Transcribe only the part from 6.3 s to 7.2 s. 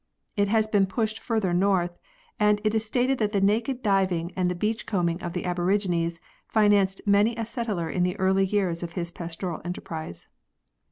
financed